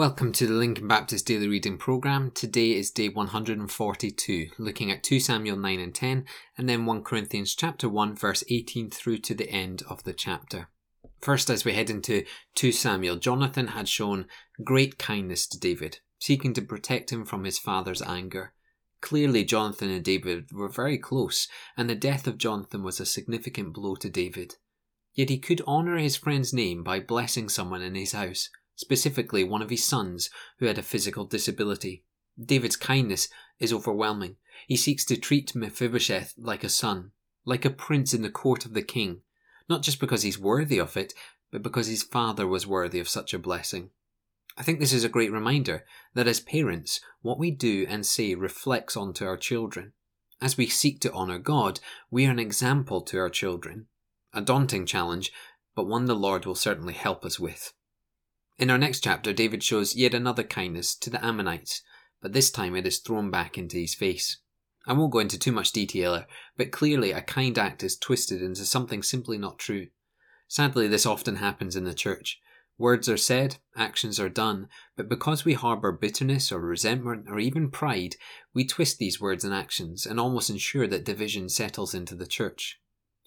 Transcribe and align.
Welcome 0.00 0.32
to 0.32 0.46
the 0.46 0.54
Lincoln 0.54 0.88
Baptist 0.88 1.26
Daily 1.26 1.46
Reading 1.46 1.76
Program. 1.76 2.30
Today 2.30 2.70
is 2.70 2.90
day 2.90 3.10
142, 3.10 4.48
looking 4.56 4.90
at 4.90 5.02
2 5.02 5.20
Samuel 5.20 5.58
9 5.58 5.78
and 5.78 5.94
10, 5.94 6.24
and 6.56 6.66
then 6.66 6.86
1 6.86 7.04
Corinthians 7.04 7.54
chapter 7.54 7.86
1, 7.86 8.16
verse 8.16 8.42
18 8.48 8.88
through 8.88 9.18
to 9.18 9.34
the 9.34 9.50
end 9.50 9.82
of 9.90 10.04
the 10.04 10.14
chapter. 10.14 10.70
First, 11.20 11.50
as 11.50 11.66
we 11.66 11.74
head 11.74 11.90
into 11.90 12.24
2 12.54 12.72
Samuel, 12.72 13.16
Jonathan 13.16 13.66
had 13.66 13.90
shown 13.90 14.24
great 14.64 14.96
kindness 14.96 15.46
to 15.48 15.60
David, 15.60 15.98
seeking 16.18 16.54
to 16.54 16.62
protect 16.62 17.12
him 17.12 17.26
from 17.26 17.44
his 17.44 17.58
father's 17.58 18.00
anger. 18.00 18.54
Clearly, 19.02 19.44
Jonathan 19.44 19.90
and 19.90 20.02
David 20.02 20.50
were 20.50 20.70
very 20.70 20.96
close, 20.96 21.46
and 21.76 21.90
the 21.90 21.94
death 21.94 22.26
of 22.26 22.38
Jonathan 22.38 22.82
was 22.82 23.00
a 23.00 23.04
significant 23.04 23.74
blow 23.74 23.96
to 23.96 24.08
David. 24.08 24.54
Yet 25.12 25.28
he 25.28 25.38
could 25.38 25.60
honour 25.66 25.98
his 25.98 26.16
friend's 26.16 26.54
name 26.54 26.82
by 26.82 27.00
blessing 27.00 27.50
someone 27.50 27.82
in 27.82 27.94
his 27.94 28.12
house 28.12 28.48
specifically 28.80 29.44
one 29.44 29.60
of 29.62 29.70
his 29.70 29.84
sons 29.84 30.30
who 30.58 30.66
had 30.66 30.78
a 30.78 30.82
physical 30.82 31.24
disability. 31.24 32.02
David's 32.42 32.76
kindness 32.76 33.28
is 33.58 33.72
overwhelming. 33.72 34.36
He 34.66 34.76
seeks 34.76 35.04
to 35.06 35.16
treat 35.16 35.54
Mephibosheth 35.54 36.34
like 36.38 36.64
a 36.64 36.68
son, 36.70 37.12
like 37.44 37.64
a 37.64 37.70
prince 37.70 38.14
in 38.14 38.22
the 38.22 38.30
court 38.30 38.64
of 38.64 38.72
the 38.72 38.82
king, 38.82 39.20
not 39.68 39.82
just 39.82 40.00
because 40.00 40.22
he's 40.22 40.38
worthy 40.38 40.78
of 40.78 40.96
it, 40.96 41.12
but 41.52 41.62
because 41.62 41.88
his 41.88 42.02
father 42.02 42.46
was 42.46 42.66
worthy 42.66 42.98
of 42.98 43.08
such 43.08 43.34
a 43.34 43.38
blessing. 43.38 43.90
I 44.56 44.62
think 44.62 44.80
this 44.80 44.92
is 44.92 45.04
a 45.04 45.08
great 45.08 45.32
reminder 45.32 45.84
that 46.14 46.26
as 46.26 46.40
parents, 46.40 47.00
what 47.20 47.38
we 47.38 47.50
do 47.50 47.86
and 47.88 48.04
say 48.06 48.34
reflects 48.34 48.96
onto 48.96 49.26
our 49.26 49.36
children. 49.36 49.92
As 50.40 50.56
we 50.56 50.66
seek 50.68 51.00
to 51.00 51.12
honour 51.12 51.38
God, 51.38 51.80
we 52.10 52.26
are 52.26 52.30
an 52.30 52.38
example 52.38 53.02
to 53.02 53.18
our 53.18 53.30
children. 53.30 53.86
A 54.32 54.40
daunting 54.40 54.86
challenge, 54.86 55.32
but 55.74 55.86
one 55.86 56.06
the 56.06 56.14
Lord 56.14 56.46
will 56.46 56.54
certainly 56.54 56.94
help 56.94 57.24
us 57.24 57.38
with. 57.38 57.74
In 58.60 58.68
our 58.68 58.76
next 58.76 59.00
chapter, 59.00 59.32
David 59.32 59.62
shows 59.62 59.96
yet 59.96 60.12
another 60.12 60.42
kindness 60.42 60.94
to 60.96 61.08
the 61.08 61.24
Ammonites, 61.24 61.80
but 62.20 62.34
this 62.34 62.50
time 62.50 62.76
it 62.76 62.86
is 62.86 62.98
thrown 62.98 63.30
back 63.30 63.56
into 63.56 63.78
his 63.78 63.94
face. 63.94 64.36
I 64.86 64.92
won't 64.92 65.12
go 65.12 65.18
into 65.18 65.38
too 65.38 65.50
much 65.50 65.72
detail, 65.72 66.26
but 66.58 66.70
clearly 66.70 67.10
a 67.10 67.22
kind 67.22 67.56
act 67.56 67.82
is 67.82 67.96
twisted 67.96 68.42
into 68.42 68.66
something 68.66 69.02
simply 69.02 69.38
not 69.38 69.58
true. 69.58 69.86
Sadly, 70.46 70.88
this 70.88 71.06
often 71.06 71.36
happens 71.36 71.74
in 71.74 71.84
the 71.84 71.94
church. 71.94 72.38
Words 72.76 73.08
are 73.08 73.16
said, 73.16 73.56
actions 73.76 74.20
are 74.20 74.28
done, 74.28 74.68
but 74.94 75.08
because 75.08 75.42
we 75.42 75.54
harbour 75.54 75.90
bitterness 75.90 76.52
or 76.52 76.60
resentment 76.60 77.30
or 77.30 77.38
even 77.38 77.70
pride, 77.70 78.16
we 78.52 78.66
twist 78.66 78.98
these 78.98 79.18
words 79.18 79.42
and 79.42 79.54
actions 79.54 80.04
and 80.04 80.20
almost 80.20 80.50
ensure 80.50 80.86
that 80.86 81.06
division 81.06 81.48
settles 81.48 81.94
into 81.94 82.14
the 82.14 82.26
church. 82.26 82.78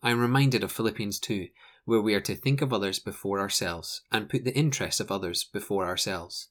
I 0.03 0.11
am 0.11 0.19
reminded 0.19 0.63
of 0.63 0.71
Philippians 0.71 1.19
2, 1.19 1.47
where 1.85 2.01
we 2.01 2.13
are 2.13 2.21
to 2.21 2.35
think 2.35 2.61
of 2.61 2.71
others 2.71 2.99
before 2.99 3.39
ourselves 3.39 4.01
and 4.11 4.29
put 4.29 4.43
the 4.45 4.55
interests 4.55 4.99
of 4.99 5.11
others 5.11 5.43
before 5.43 5.85
ourselves. 5.85 6.49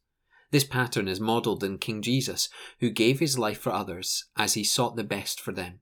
This 0.51 0.65
pattern 0.65 1.09
is 1.09 1.19
modelled 1.19 1.65
in 1.65 1.79
King 1.79 2.03
Jesus, 2.03 2.51
who 2.81 2.91
gave 2.91 3.21
his 3.21 3.39
life 3.39 3.59
for 3.59 3.73
others 3.73 4.27
as 4.37 4.55
he 4.55 4.65
sought 4.65 4.97
the 4.97 5.05
best 5.05 5.41
for 5.41 5.53
them. 5.53 5.81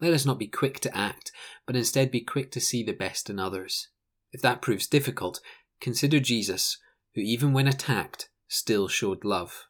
Let 0.00 0.12
us 0.12 0.26
not 0.26 0.38
be 0.38 0.48
quick 0.48 0.80
to 0.80 0.96
act, 0.96 1.30
but 1.66 1.76
instead 1.76 2.10
be 2.10 2.20
quick 2.20 2.50
to 2.52 2.60
see 2.60 2.82
the 2.82 2.92
best 2.92 3.30
in 3.30 3.38
others. 3.38 3.88
If 4.32 4.42
that 4.42 4.60
proves 4.62 4.86
difficult, 4.86 5.40
consider 5.80 6.18
Jesus, 6.18 6.78
who 7.14 7.20
even 7.20 7.52
when 7.52 7.68
attacked, 7.68 8.28
still 8.48 8.88
showed 8.88 9.24
love. 9.24 9.66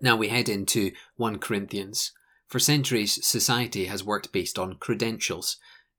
Now 0.00 0.16
we 0.16 0.28
head 0.28 0.48
into 0.48 0.92
1 1.16 1.38
Corinthians. 1.38 2.12
For 2.48 2.58
centuries, 2.58 3.24
society 3.24 3.84
has 3.84 4.02
worked 4.02 4.32
based 4.32 4.58
on 4.58 4.76
credentials, 4.76 5.58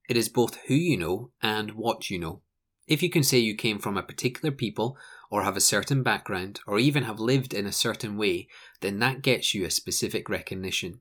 it 0.09 0.17
is 0.17 0.29
both 0.29 0.57
who 0.67 0.75
you 0.75 0.97
know 0.97 1.31
and 1.41 1.71
what 1.71 2.09
you 2.09 2.19
know. 2.19 2.41
If 2.87 3.01
you 3.01 3.09
can 3.09 3.23
say 3.23 3.37
you 3.37 3.55
came 3.55 3.79
from 3.79 3.97
a 3.97 4.03
particular 4.03 4.51
people, 4.51 4.97
or 5.29 5.43
have 5.43 5.55
a 5.55 5.61
certain 5.61 6.03
background, 6.03 6.59
or 6.67 6.77
even 6.77 7.03
have 7.03 7.19
lived 7.19 7.53
in 7.53 7.65
a 7.65 7.71
certain 7.71 8.17
way, 8.17 8.47
then 8.81 8.99
that 8.99 9.21
gets 9.21 9.53
you 9.53 9.65
a 9.65 9.71
specific 9.71 10.27
recognition. 10.27 10.99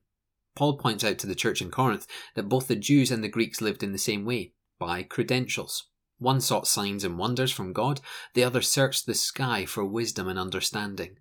Paul 0.54 0.78
points 0.78 1.02
out 1.02 1.18
to 1.18 1.26
the 1.26 1.34
church 1.34 1.60
in 1.60 1.70
Corinth 1.70 2.06
that 2.34 2.48
both 2.48 2.68
the 2.68 2.76
Jews 2.76 3.10
and 3.10 3.24
the 3.24 3.28
Greeks 3.28 3.60
lived 3.60 3.82
in 3.82 3.92
the 3.92 3.98
same 3.98 4.24
way, 4.24 4.52
by 4.78 5.02
credentials. 5.02 5.88
One 6.18 6.40
sought 6.40 6.66
signs 6.66 7.02
and 7.02 7.18
wonders 7.18 7.50
from 7.50 7.72
God, 7.72 8.00
the 8.34 8.44
other 8.44 8.60
searched 8.60 9.06
the 9.06 9.14
sky 9.14 9.64
for 9.64 9.84
wisdom 9.84 10.28
and 10.28 10.38
understanding. 10.38 11.16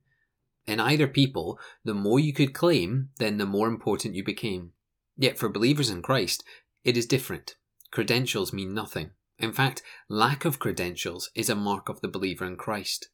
In 0.68 0.80
either 0.80 1.08
people, 1.08 1.58
the 1.84 1.94
more 1.94 2.20
you 2.20 2.34
could 2.34 2.54
claim, 2.54 3.10
then 3.18 3.38
the 3.38 3.46
more 3.46 3.68
important 3.68 4.14
you 4.14 4.24
became. 4.24 4.74
Yet 5.18 5.38
for 5.38 5.50
believers 5.50 5.90
in 5.90 6.02
Christ, 6.02 6.44
it 6.84 6.96
is 6.96 7.06
different. 7.06 7.56
Credentials 7.92 8.54
mean 8.54 8.74
nothing. 8.74 9.12
In 9.38 9.54
fact, 9.54 9.82
lack 10.08 10.46
of 10.46 10.60
credentials 10.60 11.32
is 11.34 11.50
a 11.50 11.56
mark 11.56 11.90
of 11.90 12.02
the 12.02 12.08
believer 12.08 12.46
in 12.46 12.56
Christ. 12.56 13.10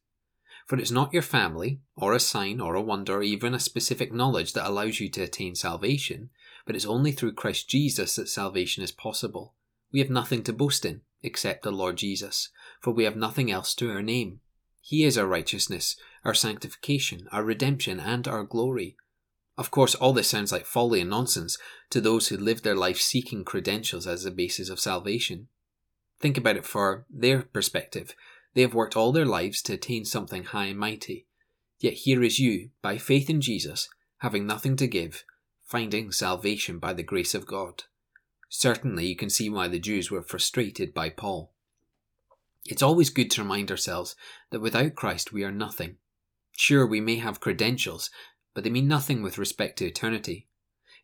For 0.66 0.76
it's 0.78 0.90
not 0.90 1.12
your 1.12 1.22
family, 1.22 1.80
or 1.96 2.12
a 2.12 2.20
sign, 2.20 2.60
or 2.60 2.74
a 2.74 2.82
wonder, 2.82 3.18
or 3.18 3.22
even 3.22 3.54
a 3.54 3.60
specific 3.60 4.12
knowledge 4.12 4.52
that 4.52 4.68
allows 4.68 4.98
you 4.98 5.08
to 5.10 5.22
attain 5.22 5.54
salvation, 5.54 6.30
but 6.66 6.74
it's 6.74 6.84
only 6.84 7.12
through 7.12 7.34
Christ 7.34 7.68
Jesus 7.68 8.16
that 8.16 8.28
salvation 8.28 8.82
is 8.82 8.90
possible. 8.90 9.54
We 9.92 10.00
have 10.00 10.10
nothing 10.10 10.42
to 10.42 10.52
boast 10.52 10.84
in 10.84 11.02
except 11.22 11.62
the 11.62 11.70
Lord 11.70 11.96
Jesus, 11.96 12.50
for 12.80 12.90
we 12.90 13.04
have 13.04 13.16
nothing 13.16 13.50
else 13.50 13.74
to 13.76 13.90
our 13.90 14.02
name. 14.02 14.40
He 14.80 15.04
is 15.04 15.16
our 15.16 15.26
righteousness, 15.26 15.96
our 16.24 16.34
sanctification, 16.34 17.28
our 17.32 17.44
redemption, 17.44 17.98
and 17.98 18.26
our 18.28 18.42
glory. 18.42 18.96
Of 19.58 19.70
course, 19.70 19.94
all 19.94 20.12
this 20.12 20.28
sounds 20.28 20.52
like 20.52 20.66
folly 20.66 21.00
and 21.00 21.10
nonsense 21.10 21.56
to 21.90 22.00
those 22.00 22.28
who 22.28 22.36
live 22.36 22.62
their 22.62 22.74
life 22.74 23.00
seeking 23.00 23.44
credentials 23.44 24.06
as 24.06 24.24
the 24.24 24.30
basis 24.30 24.68
of 24.68 24.78
salvation. 24.78 25.48
Think 26.20 26.36
about 26.36 26.56
it 26.56 26.66
for 26.66 27.06
their 27.08 27.42
perspective. 27.42 28.14
They 28.54 28.62
have 28.62 28.74
worked 28.74 28.96
all 28.96 29.12
their 29.12 29.26
lives 29.26 29.62
to 29.62 29.74
attain 29.74 30.04
something 30.04 30.44
high 30.44 30.66
and 30.66 30.78
mighty. 30.78 31.26
Yet 31.78 31.94
here 31.94 32.22
is 32.22 32.38
you, 32.38 32.70
by 32.82 32.98
faith 32.98 33.28
in 33.28 33.40
Jesus, 33.40 33.88
having 34.18 34.46
nothing 34.46 34.76
to 34.76 34.86
give, 34.86 35.24
finding 35.64 36.12
salvation 36.12 36.78
by 36.78 36.92
the 36.92 37.02
grace 37.02 37.34
of 37.34 37.46
God. 37.46 37.84
Certainly, 38.48 39.06
you 39.06 39.16
can 39.16 39.28
see 39.28 39.50
why 39.50 39.68
the 39.68 39.78
Jews 39.78 40.10
were 40.10 40.22
frustrated 40.22 40.94
by 40.94 41.10
Paul. 41.10 41.52
It's 42.64 42.82
always 42.82 43.10
good 43.10 43.30
to 43.32 43.42
remind 43.42 43.70
ourselves 43.70 44.16
that 44.50 44.60
without 44.60 44.94
Christ 44.94 45.32
we 45.32 45.44
are 45.44 45.52
nothing. 45.52 45.96
Sure, 46.52 46.86
we 46.86 47.00
may 47.00 47.16
have 47.16 47.40
credentials, 47.40 48.10
but 48.56 48.64
they 48.64 48.70
mean 48.70 48.88
nothing 48.88 49.22
with 49.22 49.36
respect 49.36 49.76
to 49.76 49.84
eternity. 49.84 50.48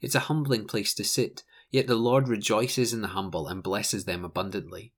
It's 0.00 0.14
a 0.14 0.20
humbling 0.20 0.66
place 0.66 0.94
to 0.94 1.04
sit, 1.04 1.42
yet 1.70 1.86
the 1.86 1.96
Lord 1.96 2.26
rejoices 2.26 2.94
in 2.94 3.02
the 3.02 3.08
humble 3.08 3.46
and 3.46 3.62
blesses 3.62 4.06
them 4.06 4.24
abundantly. 4.24 4.94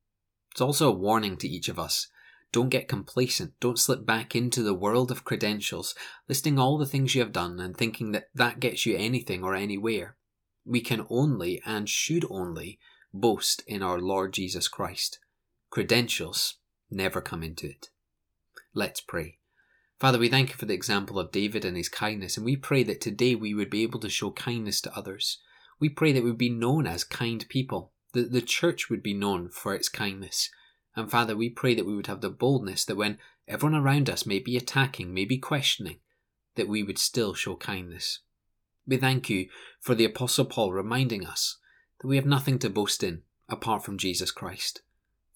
It's 0.52 0.60
also 0.60 0.88
a 0.88 0.96
warning 0.96 1.36
to 1.38 1.48
each 1.48 1.68
of 1.68 1.80
us. 1.80 2.06
Don't 2.52 2.68
get 2.68 2.86
complacent. 2.86 3.54
Don't 3.58 3.76
slip 3.76 4.06
back 4.06 4.36
into 4.36 4.62
the 4.62 4.72
world 4.72 5.10
of 5.10 5.24
credentials, 5.24 5.96
listing 6.28 6.56
all 6.56 6.78
the 6.78 6.86
things 6.86 7.16
you 7.16 7.22
have 7.22 7.32
done 7.32 7.58
and 7.58 7.76
thinking 7.76 8.12
that 8.12 8.28
that 8.36 8.60
gets 8.60 8.86
you 8.86 8.96
anything 8.96 9.42
or 9.42 9.56
anywhere. 9.56 10.14
We 10.64 10.80
can 10.80 11.08
only 11.10 11.60
and 11.66 11.88
should 11.88 12.24
only 12.30 12.78
boast 13.12 13.64
in 13.66 13.82
our 13.82 13.98
Lord 13.98 14.32
Jesus 14.32 14.68
Christ. 14.68 15.18
Credentials 15.70 16.54
never 16.88 17.20
come 17.20 17.42
into 17.42 17.66
it. 17.66 17.90
Let's 18.72 19.00
pray. 19.00 19.38
Father, 20.00 20.18
we 20.18 20.28
thank 20.28 20.50
you 20.50 20.56
for 20.56 20.66
the 20.66 20.74
example 20.74 21.18
of 21.18 21.30
David 21.30 21.64
and 21.64 21.76
his 21.76 21.88
kindness, 21.88 22.36
and 22.36 22.44
we 22.44 22.56
pray 22.56 22.82
that 22.82 23.00
today 23.00 23.34
we 23.34 23.54
would 23.54 23.70
be 23.70 23.82
able 23.82 24.00
to 24.00 24.08
show 24.08 24.32
kindness 24.32 24.80
to 24.82 24.96
others. 24.96 25.38
We 25.78 25.88
pray 25.88 26.12
that 26.12 26.22
we 26.22 26.30
would 26.30 26.38
be 26.38 26.50
known 26.50 26.86
as 26.86 27.04
kind 27.04 27.44
people, 27.48 27.92
that 28.12 28.32
the 28.32 28.42
church 28.42 28.90
would 28.90 29.02
be 29.02 29.14
known 29.14 29.48
for 29.48 29.74
its 29.74 29.88
kindness. 29.88 30.50
And 30.96 31.10
Father, 31.10 31.36
we 31.36 31.48
pray 31.48 31.74
that 31.74 31.86
we 31.86 31.94
would 31.94 32.08
have 32.08 32.20
the 32.20 32.30
boldness 32.30 32.84
that 32.84 32.96
when 32.96 33.18
everyone 33.46 33.80
around 33.80 34.10
us 34.10 34.26
may 34.26 34.40
be 34.40 34.56
attacking, 34.56 35.14
may 35.14 35.24
be 35.24 35.38
questioning, 35.38 35.98
that 36.56 36.68
we 36.68 36.82
would 36.82 36.98
still 36.98 37.34
show 37.34 37.56
kindness. 37.56 38.20
We 38.86 38.96
thank 38.96 39.30
you 39.30 39.48
for 39.80 39.94
the 39.94 40.04
Apostle 40.04 40.44
Paul 40.44 40.72
reminding 40.72 41.24
us 41.26 41.58
that 42.00 42.08
we 42.08 42.16
have 42.16 42.26
nothing 42.26 42.58
to 42.60 42.70
boast 42.70 43.02
in 43.02 43.22
apart 43.48 43.84
from 43.84 43.98
Jesus 43.98 44.30
Christ. 44.30 44.82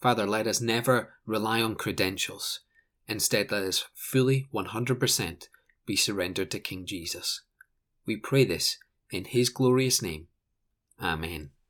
Father, 0.01 0.27
let 0.27 0.47
us 0.47 0.61
never 0.61 1.15
rely 1.27 1.63
on 1.63 1.75
credentials 1.75 2.61
Instead, 3.09 3.51
let 3.51 3.63
us 3.63 3.87
fully 3.95 4.49
100% 4.53 5.49
be 5.87 5.97
surrendered 5.97 6.51
to 6.51 6.61
King 6.61 6.85
Jesus. 6.85 7.43
We 8.07 8.17
pray 8.17 8.45
this 8.45 8.79
in 9.11 9.25
his 9.25 9.49
glorious 9.49 10.03
name. 10.03 10.29
Amen. 11.01 11.51